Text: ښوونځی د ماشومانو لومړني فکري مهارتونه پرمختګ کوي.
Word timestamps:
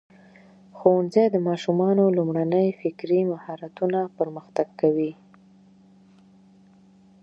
ښوونځی 0.77 1.25
د 1.31 1.35
ماشومانو 1.47 2.03
لومړني 2.17 2.65
فکري 2.81 3.19
مهارتونه 3.31 3.99
پرمختګ 4.17 4.67
کوي. 4.81 5.11